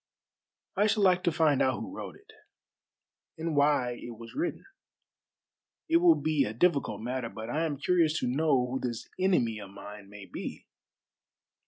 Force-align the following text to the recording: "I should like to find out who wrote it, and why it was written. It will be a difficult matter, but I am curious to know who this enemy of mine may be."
"I 0.75 0.87
should 0.87 1.03
like 1.03 1.21
to 1.25 1.31
find 1.31 1.61
out 1.61 1.79
who 1.81 1.95
wrote 1.95 2.15
it, 2.15 2.31
and 3.37 3.55
why 3.55 3.99
it 4.01 4.17
was 4.17 4.33
written. 4.33 4.65
It 5.87 5.97
will 5.97 6.15
be 6.15 6.43
a 6.43 6.53
difficult 6.55 7.01
matter, 7.01 7.29
but 7.29 7.51
I 7.51 7.65
am 7.67 7.77
curious 7.77 8.17
to 8.21 8.27
know 8.27 8.65
who 8.65 8.79
this 8.79 9.07
enemy 9.19 9.59
of 9.59 9.69
mine 9.69 10.09
may 10.09 10.25
be." 10.25 10.65